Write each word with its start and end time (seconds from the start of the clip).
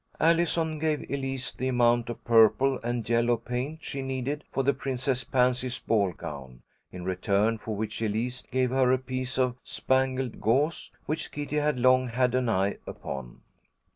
Allison 0.19 0.79
gave 0.79 1.07
Elise 1.11 1.51
the 1.51 1.67
amount 1.67 2.09
of 2.09 2.23
purple 2.25 2.79
and 2.83 3.07
yellow 3.07 3.37
paint 3.37 3.83
she 3.83 4.01
needed 4.01 4.43
for 4.51 4.63
the 4.63 4.73
Princess 4.73 5.23
Pansy's 5.23 5.77
ball 5.77 6.11
gown, 6.11 6.63
in 6.91 7.05
return 7.05 7.59
for 7.59 7.75
which 7.75 8.01
Elise 8.01 8.41
gave 8.49 8.71
her 8.71 8.91
a 8.91 8.97
piece 8.97 9.37
of 9.37 9.57
spangled 9.63 10.41
gauze 10.41 10.89
which 11.05 11.31
Kitty 11.31 11.57
had 11.57 11.77
long 11.77 12.07
had 12.07 12.33
an 12.33 12.49
eye 12.49 12.77
upon. 12.87 13.41